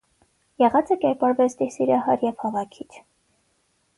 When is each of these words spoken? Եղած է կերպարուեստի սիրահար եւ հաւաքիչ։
Եղած 0.61 0.87
է 0.95 0.97
կերպարուեստի 1.03 1.69
սիրահար 1.75 2.25
եւ 2.29 2.41
հաւաքիչ։ 2.47 2.87